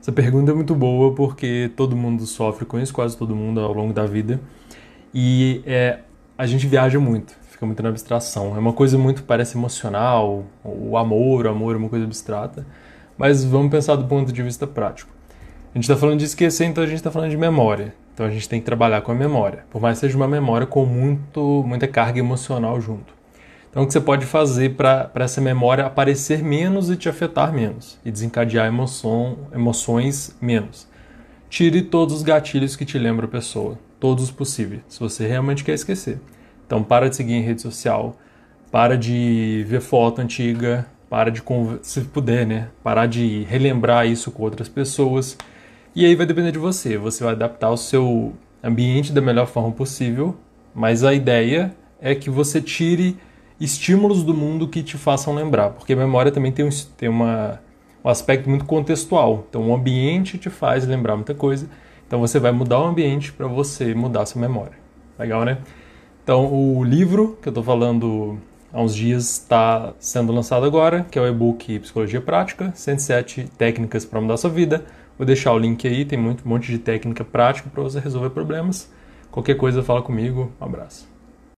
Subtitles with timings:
[0.00, 3.74] Essa pergunta é muito boa porque todo mundo sofre com isso, quase todo mundo ao
[3.74, 4.40] longo da vida.
[5.12, 5.98] E é,
[6.38, 8.56] a gente viaja muito, fica muito na abstração.
[8.56, 12.66] É uma coisa muito, parece emocional, o amor, o amor é uma coisa abstrata.
[13.18, 15.12] Mas vamos pensar do ponto de vista prático.
[15.74, 17.94] A gente está falando de esquecer, então a gente está falando de memória.
[18.14, 20.66] Então a gente tem que trabalhar com a memória, por mais que seja uma memória
[20.66, 23.19] com muito, muita carga emocional junto.
[23.70, 28.00] Então, o que você pode fazer para essa memória aparecer menos e te afetar menos,
[28.04, 30.88] e desencadear emoção, emoções menos?
[31.48, 35.62] Tire todos os gatilhos que te lembram a pessoa, todos os possíveis, se você realmente
[35.62, 36.20] quer esquecer.
[36.66, 38.16] Então, para de seguir em rede social,
[38.72, 41.40] para de ver foto antiga, para de,
[41.82, 45.38] se puder, né, parar de relembrar isso com outras pessoas.
[45.94, 48.32] E aí vai depender de você, você vai adaptar o seu
[48.62, 50.36] ambiente da melhor forma possível,
[50.74, 53.16] mas a ideia é que você tire
[53.60, 57.60] estímulos do mundo que te façam lembrar, porque a memória também tem, um, tem uma,
[58.02, 59.44] um aspecto muito contextual.
[59.48, 61.68] Então, o ambiente te faz lembrar muita coisa.
[62.06, 64.78] Então, você vai mudar o ambiente para você mudar sua memória.
[65.18, 65.58] Legal, né?
[66.24, 68.38] Então, o livro que eu estou falando
[68.72, 74.04] há uns dias está sendo lançado agora, que é o e-book Psicologia Prática, 107 técnicas
[74.04, 74.84] para mudar sua vida.
[75.18, 78.30] Vou deixar o link aí, tem muito, um monte de técnica prática para você resolver
[78.30, 78.90] problemas.
[79.30, 80.50] Qualquer coisa, fala comigo.
[80.60, 81.19] Um abraço.